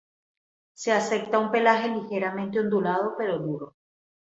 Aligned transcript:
Se 0.73 0.91
acepta 0.91 1.37
un 1.37 1.51
pelaje 1.51 1.87
ligeramente 1.87 2.59
ondulado, 2.59 3.13
pero 3.15 3.37
duro. 3.37 3.75